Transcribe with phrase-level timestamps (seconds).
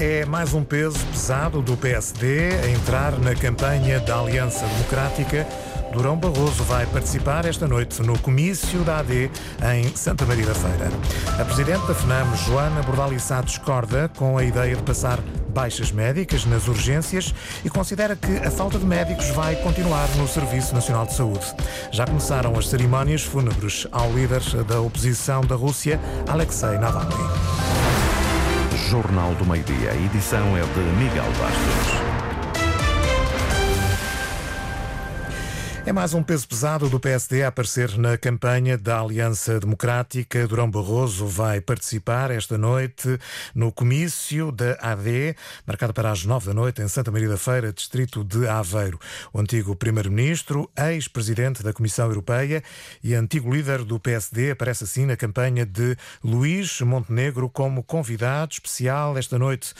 [0.00, 5.44] É mais um peso pesado do PSD a entrar na campanha da Aliança Democrática.
[5.92, 9.28] Durão Barroso vai participar esta noite no comício da AD
[9.74, 10.88] em Santa Maria da Feira.
[11.40, 16.68] A Presidente da FNAM, Joana Bordalissá, discorda com a ideia de passar baixas médicas nas
[16.68, 17.34] urgências
[17.64, 21.44] e considera que a falta de médicos vai continuar no Serviço Nacional de Saúde.
[21.90, 27.37] Já começaram as cerimónias fúnebres ao líder da oposição da Rússia, Alexei Navalny.
[28.88, 29.94] Jornal do Meio-Dia.
[30.06, 32.17] Edição é de Miguel Bastos.
[35.88, 40.46] É mais um peso pesado do PSD a aparecer na campanha da Aliança Democrática.
[40.46, 43.18] Durão Barroso vai participar esta noite
[43.54, 45.34] no comício da AD,
[45.66, 49.00] marcado para as nove da noite em Santa Maria da Feira, distrito de Aveiro.
[49.32, 52.62] O antigo primeiro-ministro, ex-presidente da Comissão Europeia
[53.02, 59.16] e antigo líder do PSD aparece assim na campanha de Luís Montenegro como convidado especial
[59.16, 59.72] esta noite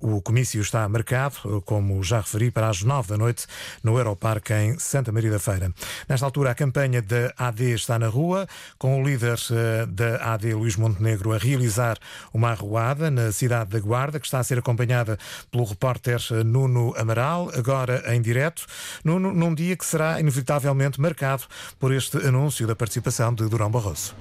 [0.00, 3.46] o comício está marcado, como já referi, para as nove da noite
[3.82, 5.72] no Aeroparque em Santa Maria da Feira.
[6.08, 8.46] Nesta altura, a campanha da AD está na rua,
[8.78, 11.98] com o líder eh, da AD, Luís Montenegro, a realizar
[12.32, 15.18] uma arruada na cidade da Guarda, que está a ser acompanhada
[15.50, 18.66] pelo repórter eh, Nuno Amaral, agora em direto,
[19.04, 21.44] Nuno, num dia que será inevitavelmente marcado
[21.78, 24.14] por este anúncio da participação de Durão Barroso.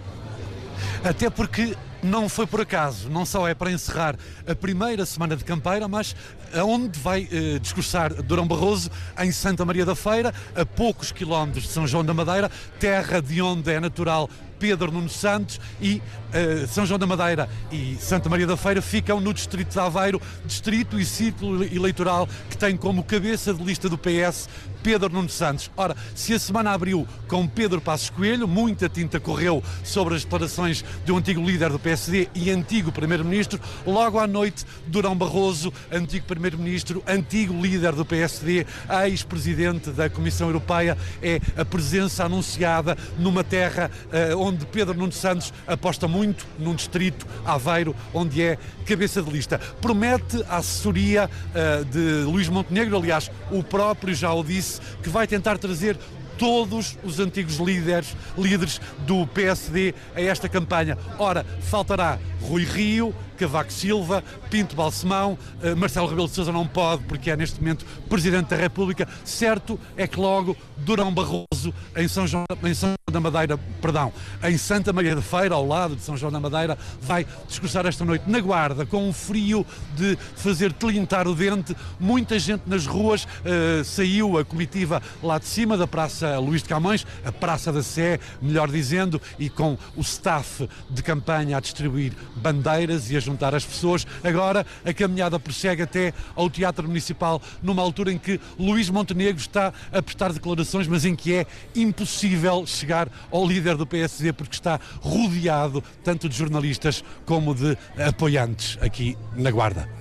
[1.04, 4.16] Até porque não foi por acaso, não só é para encerrar
[4.48, 6.16] a primeira semana de campeira, mas
[6.54, 11.70] aonde vai eh, discursar Durão Barroso, em Santa Maria da Feira, a poucos quilómetros de
[11.70, 15.96] São João da Madeira, terra de onde é natural Pedro Nuno Santos e
[16.30, 20.22] uh, São João da Madeira e Santa Maria da Feira ficam no distrito de Aveiro,
[20.46, 24.50] distrito e ciclo eleitoral que tem como cabeça de lista do PS
[24.84, 25.72] Pedro Nuno Santos.
[25.76, 30.84] Ora, se a semana abriu com Pedro Passos Coelho, muita tinta correu sobre as declarações
[31.06, 37.04] do antigo líder do PSD e antigo primeiro-ministro, logo à noite Durão Barroso, antigo primeiro-ministro,
[37.08, 38.64] antigo líder do PSD,
[39.08, 45.52] ex-presidente da Comissão Europeia, é a presença anunciada numa terra uh, onde Pedro Nuno Santos
[45.66, 49.58] aposta muito, num distrito, Aveiro, onde é cabeça de lista.
[49.82, 55.26] Promete a assessoria uh, de Luís Montenegro, aliás, o próprio já o disse, que vai
[55.26, 55.98] tentar trazer
[56.40, 60.98] todos os antigos líderes, líderes do PSD a esta campanha.
[61.20, 67.04] Ora, faltará Rui Rio, Cavaco Silva, Pinto Balsemão, uh, Marcelo Rebelo de Sousa não pode
[67.06, 69.08] porque é neste momento Presidente da República.
[69.24, 74.14] Certo é que logo Durão Barroso em São João, em São da Madeira, perdão,
[74.44, 78.06] em Santa Maria da Feira, ao lado de São João da Madeira, vai discursar esta
[78.06, 81.76] noite na Guarda, com um frio de fazer tilintar o dente.
[82.00, 86.70] Muita gente nas ruas, uh, saiu a comitiva lá de cima da Praça Luís de
[86.70, 92.14] Camões, a Praça da Sé, melhor dizendo, e com o staff de campanha a distribuir
[92.36, 94.06] bandeiras e a juntar as pessoas.
[94.24, 99.74] Agora a caminhada prossegue até ao Teatro Municipal, numa altura em que Luís Montenegro está
[99.92, 101.46] a prestar declarações, mas em que é
[101.76, 108.78] impossível chegar ao líder do PSD porque está rodeado tanto de jornalistas como de apoiantes
[108.82, 109.99] aqui na Guarda.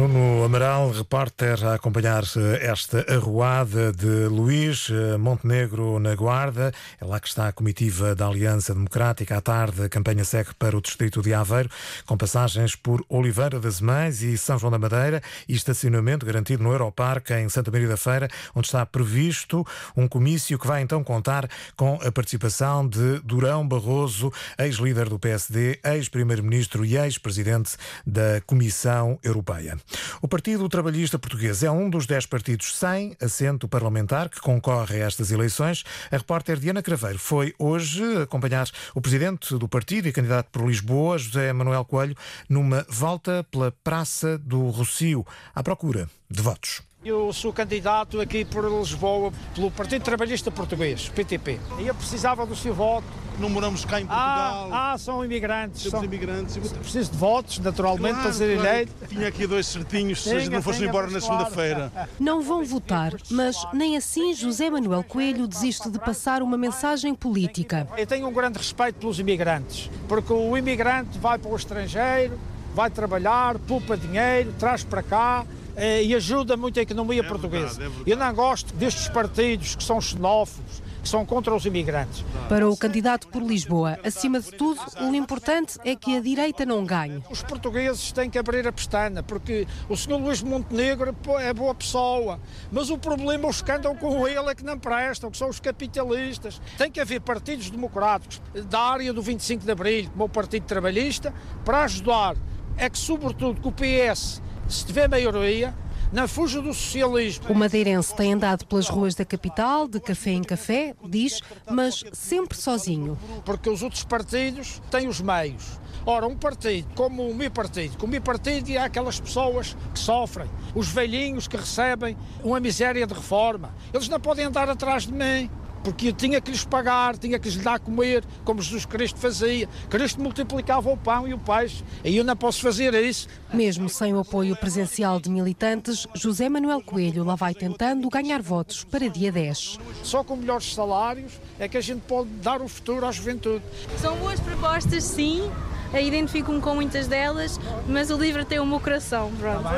[0.00, 2.22] Nuno Amaral, repórter, a acompanhar
[2.62, 6.72] esta arruada de Luís eh, Montenegro na Guarda.
[6.98, 9.36] É lá que está a comitiva da Aliança Democrática.
[9.36, 11.68] À tarde, a campanha segue para o distrito de Aveiro,
[12.06, 16.70] com passagens por Oliveira das Mães e São João da Madeira e estacionamento garantido no
[16.72, 21.46] Aeroparque, em Santa Maria da Feira, onde está previsto um comício que vai então contar
[21.76, 29.76] com a participação de Durão Barroso, ex-líder do PSD, ex-primeiro-ministro e ex-presidente da Comissão Europeia.
[30.22, 35.06] O Partido Trabalhista Português é um dos dez partidos sem assento parlamentar que concorre a
[35.06, 35.84] estas eleições.
[36.10, 41.18] A repórter Diana Craveiro foi hoje acompanhar o presidente do partido e candidato por Lisboa,
[41.18, 42.16] José Manuel Coelho,
[42.48, 46.89] numa volta pela Praça do Rocio, à procura de votos.
[47.02, 51.58] Eu sou candidato aqui por Lisboa pelo Partido Trabalhista Português, PTP.
[51.78, 53.06] E eu precisava do seu voto.
[53.38, 54.68] Não moramos cá em Portugal.
[54.70, 55.80] Ah, ah são imigrantes.
[55.80, 56.04] Somos são...
[56.04, 56.58] imigrantes.
[56.58, 58.68] Preciso de votos, naturalmente, claro, para ser claro.
[58.68, 58.92] eleito.
[59.08, 61.90] Tinha aqui dois certinhos, se não fosse embora na segunda-feira.
[62.18, 67.88] Não vão votar, mas nem assim José Manuel Coelho desiste de passar uma mensagem política.
[67.96, 72.38] Eu tenho um grande respeito pelos imigrantes, porque o imigrante vai para o estrangeiro,
[72.74, 77.78] vai trabalhar, poupa dinheiro, traz para cá, e ajuda muito a economia é portuguesa.
[77.78, 78.10] Verdade, é verdade.
[78.10, 82.24] Eu não gosto destes partidos que são xenófobos, que são contra os imigrantes.
[82.48, 86.84] Para o candidato por Lisboa, acima de tudo, o importante é que a direita não
[86.84, 87.22] ganhe.
[87.30, 92.38] Os portugueses têm que abrir a pestana, porque o senhor Luís Montenegro é boa pessoa,
[92.70, 95.60] mas o problema, os que andam com ele é que não prestam, que são os
[95.60, 96.60] capitalistas.
[96.76, 101.32] Tem que haver partidos democráticos da área do 25 de Abril, como o Partido Trabalhista,
[101.64, 102.36] para ajudar.
[102.80, 105.74] É que, sobretudo, que o PS se tiver maioria,
[106.10, 107.44] na fuga do socialismo.
[107.50, 111.40] O madeirense tem andado pelas ruas da capital, de café em café, diz,
[111.70, 113.18] mas sempre sozinho.
[113.44, 115.78] Porque os outros partidos têm os meios.
[116.06, 119.98] Ora, um partido como o meu partido, como o meu partido há aquelas pessoas que
[119.98, 125.12] sofrem, os velhinhos que recebem uma miséria de reforma, eles não podem andar atrás de
[125.12, 125.50] mim
[125.82, 129.18] porque eu tinha que lhes pagar, tinha que lhes dar a comer, como Jesus Cristo
[129.18, 129.68] fazia.
[129.88, 133.28] Cristo multiplicava o pão e o peixe, e eu não posso fazer isso.
[133.52, 138.84] Mesmo sem o apoio presencial de militantes, José Manuel Coelho lá vai tentando ganhar votos
[138.84, 139.78] para dia 10.
[140.02, 143.64] Só com melhores salários é que a gente pode dar o futuro à juventude.
[143.98, 145.50] São boas propostas, sim,
[145.98, 149.68] identifico-me com muitas delas, mas o livro tem o meu coração, pronto.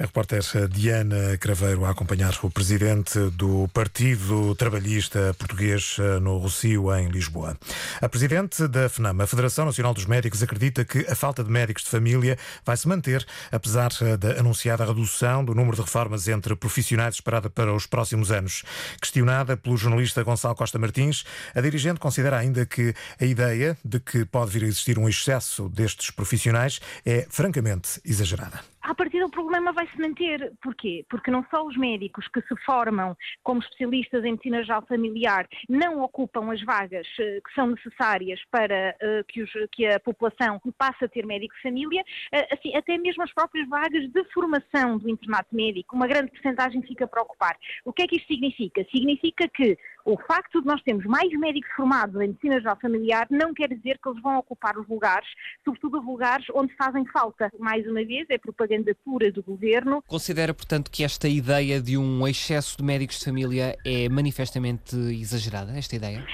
[0.00, 6.94] A repórter Diana Craveiro a acompanhar o presidente do Partido Trabalhista Português eh, no Rocio,
[6.94, 7.58] em Lisboa.
[8.00, 11.82] A presidente da FNAM, a Federação Nacional dos Médicos, acredita que a falta de médicos
[11.82, 16.54] de família vai se manter, apesar eh, da anunciada redução do número de reformas entre
[16.54, 18.62] profissionais esperada para os próximos anos.
[19.02, 21.24] Questionada pelo jornalista Gonçalo Costa Martins,
[21.56, 25.68] a dirigente considera ainda que a ideia de que pode vir a existir um excesso
[25.68, 30.50] destes profissionais é francamente exagerada a partir do problema vai se manter.
[30.62, 31.04] Porquê?
[31.10, 36.00] Porque não só os médicos que se formam como especialistas em medicina geral familiar não
[36.00, 41.04] ocupam as vagas uh, que são necessárias para uh, que, os, que, a população passe
[41.04, 45.10] a ter médico de família, uh, assim, até mesmo as próprias vagas de formação do
[45.10, 47.58] internato médico, uma grande porcentagem fica para ocupar.
[47.84, 48.86] O que é que isto significa?
[48.90, 49.76] Significa que
[50.08, 53.98] o facto de nós termos mais médicos formados em medicina geral familiar não quer dizer
[54.02, 55.28] que eles vão ocupar os lugares,
[55.62, 57.52] sobretudo os lugares onde fazem falta.
[57.58, 60.02] Mais uma vez, é propaganda pura do governo.
[60.06, 65.76] Considera, portanto, que esta ideia de um excesso de médicos de família é manifestamente exagerada,
[65.76, 66.24] esta ideia?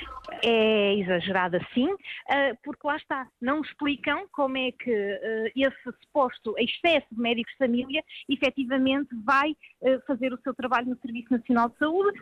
[0.47, 1.89] é exagerada sim,
[2.29, 7.53] ah, porque lá está, não explicam como é que ah, esse suposto excesso de médicos
[7.53, 12.21] de família efetivamente vai ah, fazer o seu trabalho no Serviço Nacional de Saúde,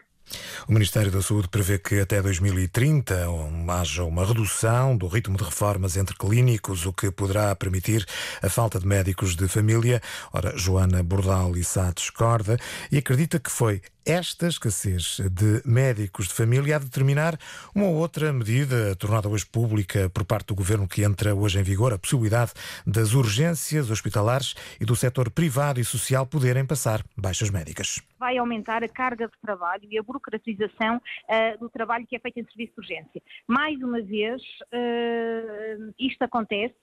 [0.69, 3.26] o Ministério da Saúde prevê que até 2030
[3.69, 8.06] haja uma redução do ritmo de reformas entre clínicos, o que poderá permitir
[8.40, 10.00] a falta de médicos de família.
[10.32, 12.56] Ora, Joana Bordal e Sá discorda
[12.90, 17.38] e acredita que foi esta escassez de médicos de família a determinar
[17.75, 21.93] uma outra medida tornada hoje pública por parte do governo que entra hoje em vigor,
[21.93, 22.52] a possibilidade
[22.87, 28.02] das urgências hospitalares e do setor privado e social poderem passar baixas médicas.
[28.19, 32.38] Vai aumentar a carga de trabalho e a burocratização uh, do trabalho que é feito
[32.38, 33.22] em serviço de urgência.
[33.46, 36.75] Mais uma vez, uh, isto acontece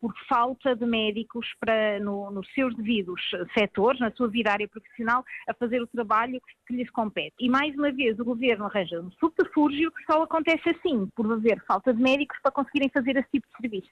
[0.00, 3.20] por falta de médicos para, no, nos seus devidos
[3.56, 7.34] setores, na sua vida área profissional, a fazer o trabalho que lhes compete.
[7.40, 11.62] E mais uma vez o governo arranja um subterfúgio que só acontece assim, por haver
[11.64, 13.90] falta de médicos para conseguirem fazer esse tipo de serviço.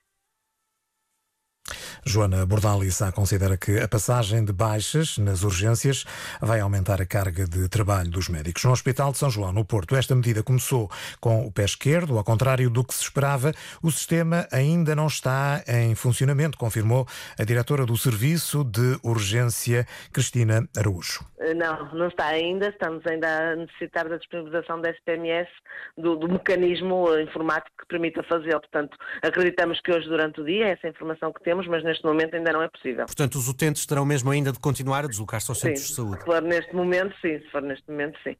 [2.04, 6.04] Joana Bordalissa considera que a passagem de baixas nas urgências
[6.40, 8.64] vai aumentar a carga de trabalho dos médicos.
[8.64, 12.24] No Hospital de São João, no Porto, esta medida começou com o pé esquerdo, ao
[12.24, 13.52] contrário do que se esperava,
[13.82, 17.06] o sistema ainda não está em funcionamento, confirmou
[17.38, 21.24] a diretora do Serviço de Urgência, Cristina Araújo.
[21.40, 22.68] Eh, não, não está ainda.
[22.68, 25.50] Estamos ainda a necessitar da disponibilização da SPMS,
[25.96, 28.60] do, do mecanismo informático que permita fazê-lo.
[28.60, 32.52] Portanto, acreditamos que hoje, durante o dia, essa informação que temos, mas neste momento ainda
[32.52, 33.04] não é possível.
[33.06, 36.20] Portanto, os utentes terão mesmo ainda de continuar a deslocar-se aos centros de saúde?
[36.20, 37.38] Se for neste momento, sim.
[37.38, 38.36] Se for neste momento, sim.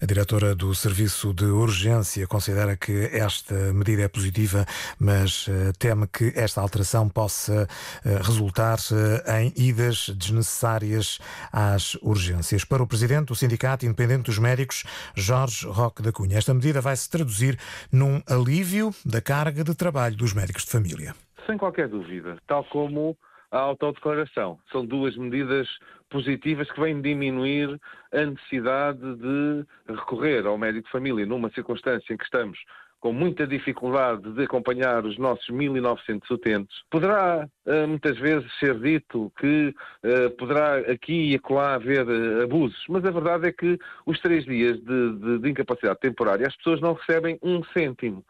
[0.00, 4.66] A diretora do Serviço de Urgência considera que esta medida é positiva,
[4.98, 7.68] mas uh, teme que esta alteração possa
[8.04, 11.20] uh, resultar uh, em idas desnecessárias
[11.52, 12.64] às urgências.
[12.64, 14.82] Para o presidente do Sindicato Independente dos Médicos,
[15.14, 17.56] Jorge Roque da Cunha, esta medida vai se traduzir
[17.92, 21.14] num alívio da carga de trabalho dos médicos de família.
[21.46, 23.16] Sem qualquer dúvida, tal como
[23.50, 24.58] a autodeclaração.
[24.70, 25.68] São duas medidas
[26.08, 27.78] positivas que vêm diminuir
[28.12, 32.58] a necessidade de recorrer ao médico de família numa circunstância em que estamos
[33.02, 36.82] com muita dificuldade de acompanhar os nossos 1.900 utentes.
[36.88, 42.80] Poderá eh, muitas vezes ser dito que uh, poderá aqui e acolá haver uh, abusos,
[42.88, 46.80] mas a verdade é que os três dias de, de, de incapacidade temporária as pessoas
[46.80, 48.24] não recebem um cêntimo.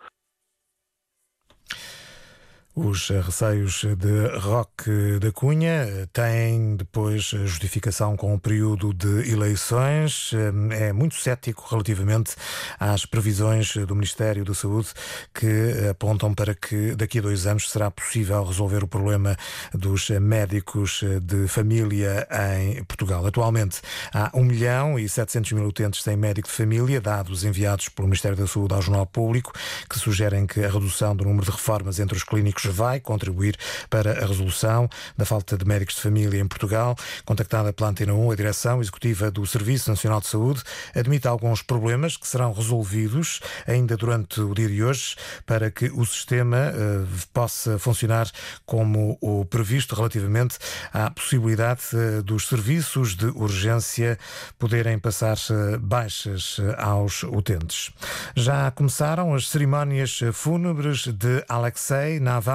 [2.74, 10.30] Os receios de Roque da Cunha têm depois justificação com o período de eleições.
[10.70, 12.34] É muito cético relativamente
[12.80, 14.88] às previsões do Ministério da Saúde
[15.34, 19.36] que apontam para que daqui a dois anos será possível resolver o problema
[19.74, 22.26] dos médicos de família
[22.56, 23.26] em Portugal.
[23.26, 23.82] Atualmente
[24.14, 28.38] há 1 milhão e 700 mil utentes sem médico de família, dados enviados pelo Ministério
[28.38, 29.52] da Saúde ao Jornal Público,
[29.90, 33.56] que sugerem que a redução do número de reformas entre os clínicos médicos vai contribuir
[33.90, 36.96] para a resolução da falta de médicos de família em Portugal.
[37.24, 40.62] Contactada pela Antena 1, a direção executiva do Serviço Nacional de Saúde
[40.94, 45.16] admite alguns problemas que serão resolvidos ainda durante o dia de hoje
[45.46, 48.30] para que o sistema uh, possa funcionar
[48.64, 50.58] como o previsto relativamente
[50.92, 54.18] à possibilidade uh, dos serviços de urgência
[54.58, 57.90] poderem passar uh, baixas aos utentes.
[58.36, 62.51] Já começaram as cerimónias fúnebres de Alexei Navalny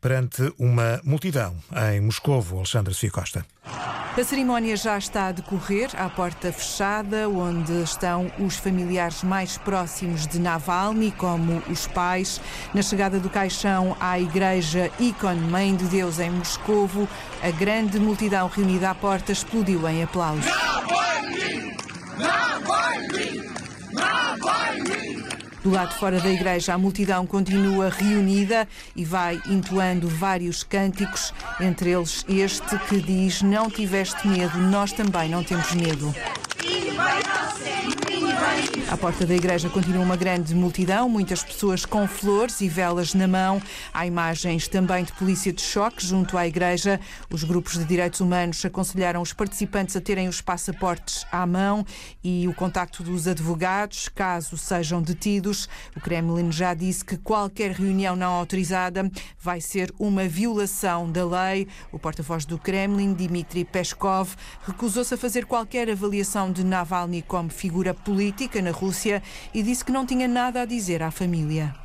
[0.00, 1.56] perante uma multidão
[1.90, 2.44] em Moscou.
[2.52, 3.46] Alexandre Sofia Costa.
[3.64, 10.26] A cerimónia já está a decorrer à porta fechada, onde estão os familiares mais próximos
[10.26, 12.38] de Navalny, como os pais.
[12.74, 17.08] Na chegada do caixão à igreja Icon Mãe de Deus em Moscovo,
[17.42, 20.44] a grande multidão reunida à porta explodiu em aplausos.
[20.44, 21.76] Navalny!
[22.18, 23.50] Navalny!
[23.92, 24.91] Navalny!
[25.62, 28.66] Do lado fora da igreja, a multidão continua reunida
[28.96, 35.28] e vai entoando vários cânticos, entre eles este que diz: Não tiveste medo, nós também
[35.28, 36.12] não temos medo.
[39.02, 43.60] Porta da igreja continua uma grande multidão, muitas pessoas com flores e velas na mão.
[43.92, 47.00] Há imagens também de polícia de choque junto à igreja.
[47.28, 51.84] Os grupos de direitos humanos aconselharam os participantes a terem os passaportes à mão
[52.22, 55.68] e o contacto dos advogados, caso sejam detidos.
[55.96, 61.66] O Kremlin já disse que qualquer reunião não autorizada vai ser uma violação da lei.
[61.90, 67.92] O porta-voz do Kremlin, Dmitry Peskov, recusou-se a fazer qualquer avaliação de Navalny como figura
[67.92, 68.91] política na Rússia
[69.52, 71.81] e disse que não tinha nada a dizer à família.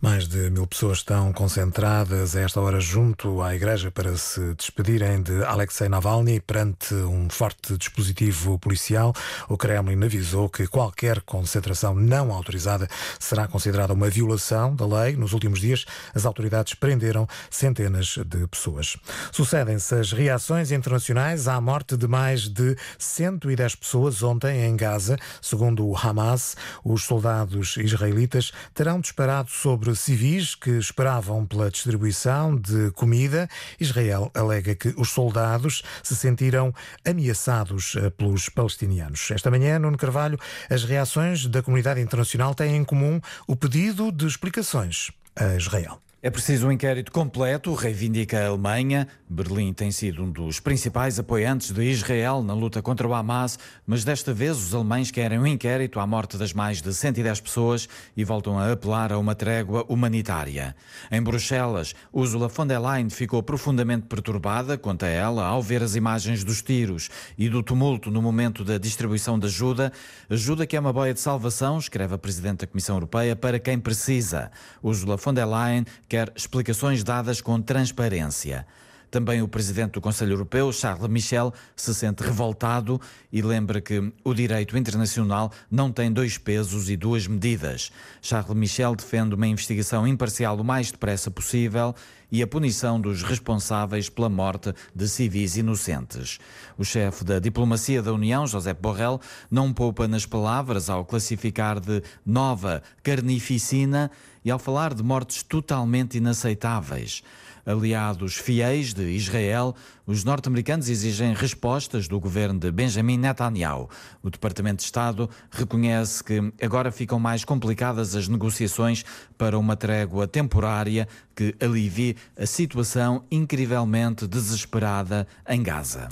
[0.00, 5.22] Mais de mil pessoas estão concentradas a esta hora junto à igreja para se despedirem
[5.22, 9.12] de Alexei Navalny perante um forte dispositivo policial.
[9.48, 12.88] O Kremlin avisou que qualquer concentração não autorizada
[13.18, 15.16] será considerada uma violação da lei.
[15.16, 15.84] Nos últimos dias,
[16.14, 18.96] as autoridades prenderam centenas de pessoas.
[19.32, 25.16] Sucedem-se as reações internacionais à morte de mais de 110 pessoas ontem em Gaza.
[25.42, 32.90] Segundo o Hamas, os soldados israelitas terão disparado sobre civis que esperavam pela distribuição de
[32.92, 33.48] comida.
[33.80, 36.72] Israel alega que os soldados se sentiram
[37.04, 39.30] ameaçados eh, pelos palestinianos.
[39.30, 40.38] Esta manhã, Nuno Carvalho,
[40.68, 46.00] as reações da comunidade internacional têm em comum o pedido de explicações a Israel.
[46.20, 49.06] É preciso um inquérito completo, reivindica a Alemanha.
[49.30, 53.56] Berlim tem sido um dos principais apoiantes de Israel na luta contra o Hamas,
[53.86, 57.88] mas desta vez os alemães querem um inquérito à morte das mais de 110 pessoas
[58.16, 60.74] e voltam a apelar a uma trégua humanitária.
[61.08, 66.42] Em Bruxelas, Ursula von der Leyen ficou profundamente perturbada, conta ela, ao ver as imagens
[66.42, 69.92] dos tiros e do tumulto no momento da distribuição de ajuda.
[70.28, 73.78] Ajuda que é uma boia de salvação, escreve a Presidente da Comissão Europeia, para quem
[73.78, 74.50] precisa.
[74.82, 78.66] Ursula von der Leyen quer explicações dadas com transparência.
[79.10, 83.00] Também o presidente do Conselho Europeu, Charles Michel, se sente revoltado
[83.32, 87.90] e lembra que o direito internacional não tem dois pesos e duas medidas.
[88.20, 91.94] Charles Michel defende uma investigação imparcial o mais depressa possível
[92.30, 96.38] e a punição dos responsáveis pela morte de civis inocentes.
[96.76, 99.18] O chefe da diplomacia da União, José Borrell,
[99.50, 104.10] não poupa nas palavras ao classificar de nova carnificina
[104.44, 107.22] e ao falar de mortes totalmente inaceitáveis
[107.68, 113.90] aliados fiéis de Israel, os norte-americanos exigem respostas do governo de Benjamin Netanyahu.
[114.22, 119.04] O Departamento de Estado reconhece que agora ficam mais complicadas as negociações
[119.36, 121.06] para uma trégua temporária
[121.36, 126.08] que alivie a situação incrivelmente desesperada em Gaza.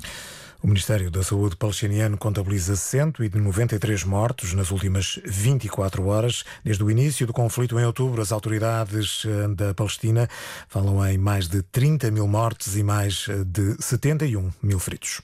[0.63, 6.45] O Ministério da Saúde palestiniano contabiliza 193 mortos nas últimas 24 horas.
[6.65, 10.29] Desde o início do conflito em outubro, as autoridades eh, da Palestina
[10.69, 15.21] falam em mais de 30 mil mortes e mais eh, de 71 mil feridos.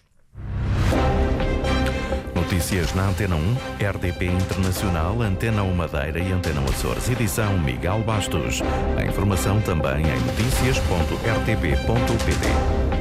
[2.35, 3.57] Notícias na Antena 1,
[3.95, 7.09] RDP Internacional, Antena 1 Madeira e Antena Açores.
[7.09, 8.61] Edição Miguel Bastos.
[8.99, 12.92] A informação também em notícias.rtp.pt.